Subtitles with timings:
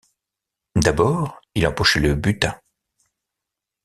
[0.75, 2.59] D’abord, il empochait le butin.